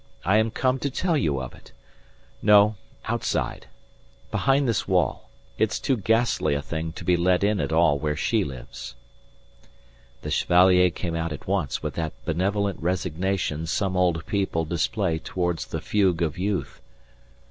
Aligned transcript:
I 0.25 0.37
am 0.37 0.49
come 0.49 0.79
to 0.79 0.89
tell 0.89 1.15
you 1.15 1.39
of 1.39 1.53
it. 1.53 1.73
No 2.41 2.73
outside. 3.05 3.67
Behind 4.31 4.67
this 4.67 4.87
wall. 4.87 5.29
It's 5.59 5.77
too 5.79 5.95
ghastly 5.95 6.55
a 6.55 6.61
thing 6.63 6.91
to 6.93 7.03
be 7.03 7.15
let 7.15 7.43
in 7.43 7.59
at 7.61 7.71
all 7.71 7.99
where 7.99 8.15
she 8.15 8.43
lives." 8.43 8.95
The 10.23 10.31
Chevalier 10.31 10.89
came 10.89 11.15
out 11.15 11.31
at 11.31 11.45
once 11.45 11.83
with 11.83 11.93
that 11.93 12.13
benevolent 12.25 12.81
resignation 12.81 13.67
some 13.67 13.95
old 13.95 14.25
people 14.25 14.65
display 14.65 15.19
towards 15.19 15.67
the 15.67 15.79
fugue 15.79 16.23
of 16.23 16.35
youth. 16.35 16.81